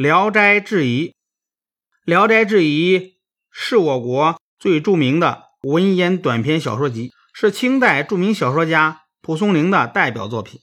[0.00, 1.08] 聊斋志异》。
[2.04, 2.98] 《聊斋志异》
[3.50, 10.58] 是我国最著名的文言短篇小说集，是清代著名小说家蒲松龄的代表作品。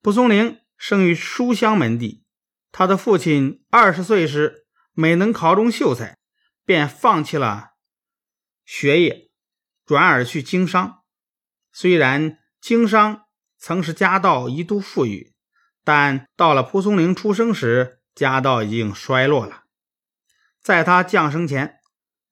[0.00, 2.24] 蒲松龄生于书香门第，
[2.72, 4.64] 他的父亲二十岁时
[4.94, 6.16] 没能考中秀才，
[6.64, 7.72] 便放弃了
[8.64, 9.28] 学业，
[9.84, 11.02] 转而去经商。
[11.74, 13.26] 虽然经商
[13.58, 15.34] 曾使家道一度富裕，
[15.84, 19.62] 但到了蒲松龄出生时，家道已经衰落了。
[20.60, 21.78] 在他降生前，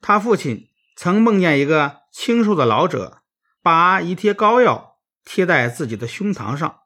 [0.01, 3.23] 他父亲曾梦见一个清瘦的老者，
[3.63, 6.81] 把一贴膏药贴在自己的胸膛上，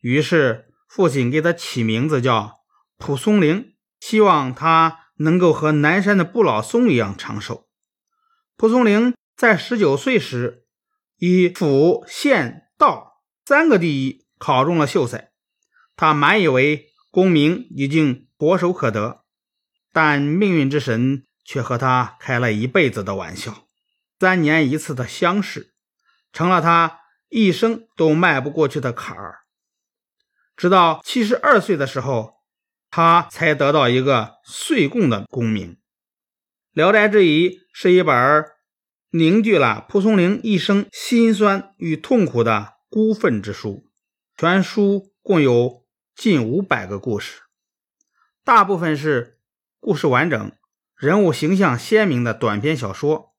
[0.00, 2.60] 于是父亲给他起名字叫
[2.98, 7.68] 蒲松龄，希望他能够和南山的不老松一样长寿。
[8.56, 10.62] 蒲松龄在十九岁时。
[11.18, 15.30] 以府县道三个第一考中了秀才，
[15.96, 19.24] 他满以为功名已经唾手可得，
[19.90, 23.66] 但命运之神却和他开了一辈子的玩笑。
[24.20, 25.72] 三年一次的乡试，
[26.30, 29.38] 成了他一生都迈不过去的坎儿。
[30.58, 32.34] 直到七十二岁的时候，
[32.90, 35.72] 他才得到一个岁贡的功名。
[36.72, 38.44] 《聊斋志异》是一本。
[39.10, 43.86] 凝聚了蒲松龄一生辛酸与痛苦的孤愤之书。
[44.36, 45.85] 全书共有
[46.16, 47.42] 近五百个故事，
[48.42, 49.38] 大部分是
[49.78, 50.52] 故事完整、
[50.96, 53.36] 人物形象鲜明的短篇小说，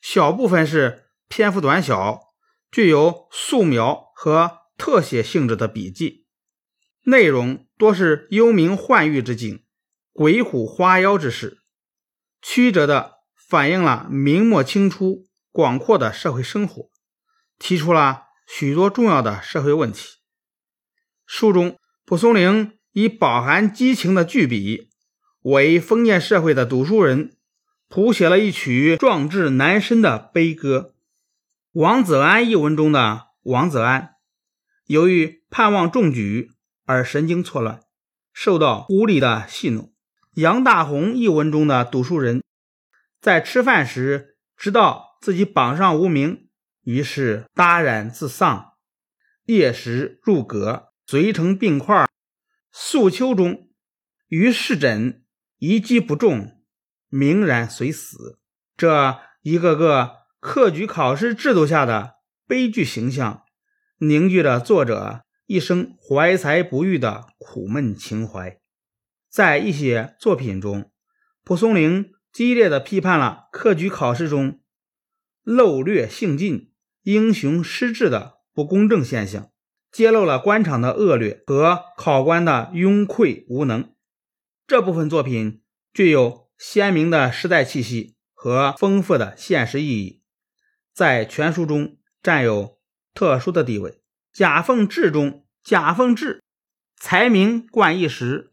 [0.00, 2.34] 小部分是篇幅短小、
[2.70, 6.26] 具有素描和特写性质的笔记。
[7.02, 9.66] 内容多是幽冥幻域之境、
[10.14, 11.60] 鬼虎花妖之事，
[12.40, 13.16] 曲折的。
[13.48, 16.90] 反映了明末清初广阔的社会生活，
[17.60, 20.16] 提出了许多重要的社会问题。
[21.26, 24.90] 书中，蒲松龄以饱含激情的巨笔，
[25.42, 27.36] 为封建社会的读书人
[27.88, 30.94] 谱写了一曲壮志难伸的悲歌。
[31.72, 34.14] 王子安一文中的王子安，
[34.86, 36.52] 由于盼望中举
[36.84, 37.80] 而神经错乱，
[38.32, 39.92] 受到无理的戏弄。
[40.34, 42.40] 杨大红一文中的读书人。
[43.20, 46.46] 在吃饭时，知道自己榜上无名，
[46.84, 48.74] 于是戛然自丧。
[49.46, 52.08] 夜时入阁，遂成病块。
[52.72, 53.68] 宿秋中，
[54.28, 55.24] 于试诊，
[55.58, 56.60] 一击不中，
[57.08, 58.38] 明然随死。
[58.76, 63.44] 这一个个科举考试制度下的悲剧形象，
[63.98, 68.60] 凝聚着作者一生怀才不遇的苦闷情怀。
[69.30, 70.90] 在一些作品中，
[71.44, 72.12] 蒲松龄。
[72.32, 74.60] 激烈的批判了科举考试中
[75.42, 79.50] 漏略性尽、英雄失志的不公正现象，
[79.96, 83.94] 揭露了官场的恶劣和考官的庸愧无能。
[84.66, 85.62] 这部分作品
[85.94, 90.22] 具有鲜明的时代气息和丰富的现实意义，
[90.92, 92.78] 在全书中占有
[93.14, 94.02] 特殊的地位。
[94.34, 96.42] 贾凤志中，贾凤志
[97.00, 98.52] 才名冠一时，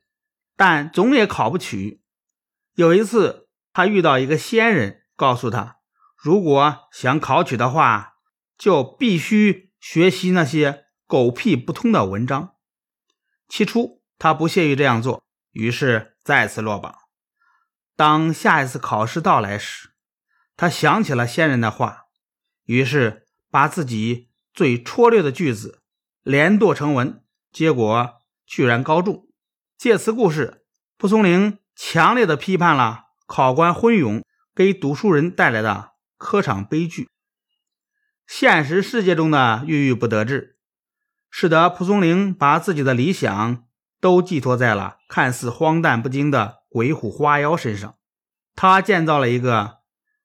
[0.55, 2.01] 但总也考不取。
[2.75, 3.41] 有一次。
[3.75, 5.77] 他遇到一个仙人，告诉他，
[6.15, 8.17] 如果想考取的话，
[8.55, 12.55] 就必须学习那些狗屁不通的文章。
[13.47, 16.95] 起初，他不屑于这样做，于是再次落榜。
[17.95, 19.89] 当下一次考试到来时，
[20.55, 22.03] 他想起了先人的话，
[22.65, 25.81] 于是把自己最拙劣的句子
[26.23, 29.27] 连垛成文，结果居然高中。
[29.77, 30.65] 借此故事，
[30.97, 33.01] 蒲松龄强烈的批判了。
[33.25, 34.21] 考官昏庸
[34.53, 37.09] 给读书人带来的科场悲剧，
[38.27, 40.52] 现实世界中的郁郁不得志，
[41.35, 43.65] 使得蒲松龄把自己的理想
[43.99, 47.95] 都寄托在了看似荒诞不经的鬼虎花妖身上。
[48.55, 49.79] 他建造了一个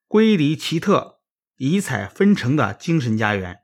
[0.06, 1.20] 瑰丽奇特、
[1.56, 3.60] 异彩纷呈的精神家园，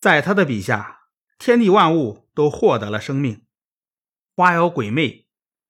[0.00, 1.02] 在他的笔下，
[1.38, 3.44] 天地万物都获得了生命，
[4.34, 5.28] 花妖鬼魅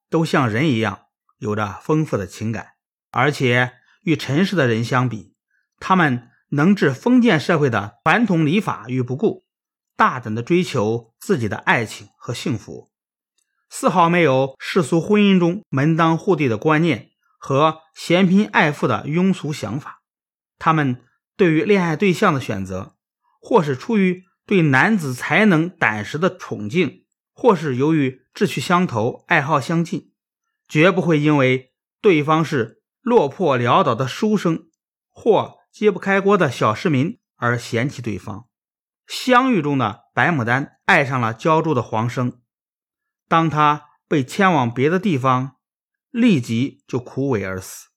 [0.08, 2.69] 都像人一样，有着丰富的情感。
[3.10, 5.37] 而且与尘世的人相比，
[5.78, 9.44] 他们能置封建社会的传统礼法于不顾，
[9.96, 12.90] 大胆的追求自己的爱情和幸福，
[13.68, 20.02] 丝毫没有世俗婚姻中门当户对的观念和嫌贫爱富的庸俗想法。
[20.58, 21.02] 他们
[21.36, 22.96] 对于恋爱对象的选择，
[23.40, 30.12] 或是出于对男子才能胆识的崇敬，或是由于志趣相投、爱好相近，
[30.68, 32.80] 绝不会因为对方是。
[33.04, 34.68] 落魄潦倒的书生
[35.10, 38.46] 或揭不开锅的小市民而嫌弃对方。
[39.06, 42.40] 相遇中的白牡丹爱上了浇筑的黄生，
[43.28, 45.56] 当他被迁往别的地方，
[46.10, 47.88] 立即就枯萎而死；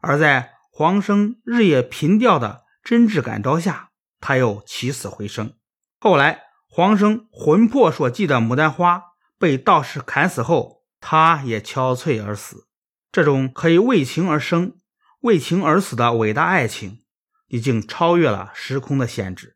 [0.00, 3.90] 而在黄生日夜凭吊的真挚感召下，
[4.20, 5.54] 他又起死回生。
[5.98, 9.02] 后来，黄生魂魄所寄的牡丹花
[9.38, 12.68] 被道士砍死后，他也憔悴而死。
[13.10, 14.78] 这种可以为情而生、
[15.20, 17.02] 为情而死的伟大爱情，
[17.48, 19.55] 已经超越了时空的限制。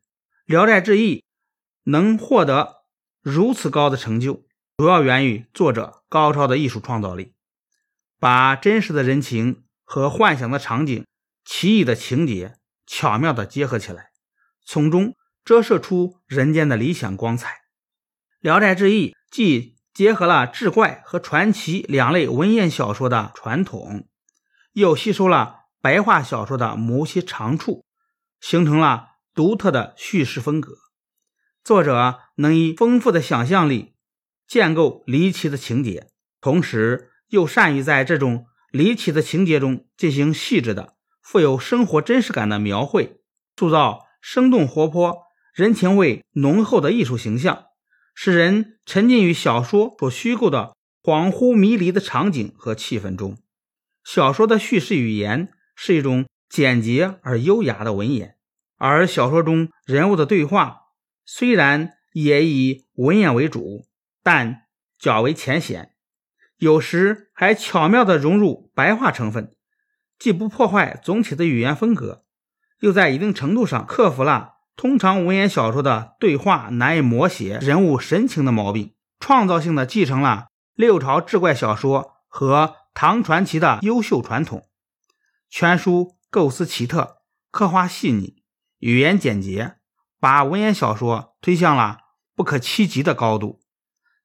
[0.51, 1.19] 聊斋志异》
[1.83, 2.83] 能获得
[3.21, 4.43] 如此高的成就，
[4.75, 7.33] 主要源于作者高超的艺术创造力，
[8.19, 11.05] 把真实的人情和幻想的场景、
[11.45, 14.09] 奇异的情节巧妙地结合起来，
[14.65, 15.15] 从中
[15.45, 17.49] 折射出人间的理想光彩。
[18.41, 24.09] 《聊斋志异》既结合了志怪和传奇两类文言小说的传统，
[24.73, 27.85] 又吸收了白话小说的某些长处，
[28.41, 30.77] 形成了独特的叙事风格。
[31.63, 33.93] 作者能以丰富的想象力
[34.47, 36.09] 建构离奇的情节，
[36.41, 43.21] 同时又善于在这种离奇的情节中进行细致的、富有生活真实感的描绘，
[43.55, 45.23] 塑造生动活泼、
[45.53, 47.65] 人情味浓厚的艺术形象，
[48.15, 53.37] 使人沉浸于小说所虚构的恍惚迷离的场景和气氛中。
[54.03, 58.35] 小说的叙事语言是一种简洁而优雅的文言，
[58.81, 60.79] 而小说中人物的对话。
[61.23, 63.85] 虽然也以文言为主，
[64.23, 64.63] 但
[64.99, 65.93] 较为浅显，
[66.57, 69.55] 有时还巧妙地融入白话成分，
[70.17, 72.25] 既不破坏总体的语言风格，
[72.79, 84.67] 又在一定程度上克服了通常文言小说的对话难以摹写人物神情的毛病，创造性的继承了六朝志怪小说和唐传奇的优秀传统。
[85.49, 87.17] 全书构思奇特，
[87.51, 88.40] 刻画细腻，
[88.81, 89.77] 语言简洁。
[90.19, 91.97] 把文言小说推向了
[92.35, 93.59] 不可企及的高度，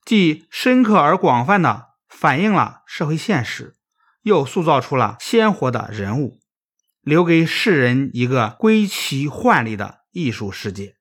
[0.05, 3.77] 既深刻而广泛的反映了社会现实，
[4.21, 6.39] 又塑造出了鲜活的人物，
[7.01, 10.95] 留给世人一个归奇幻丽的艺术世界。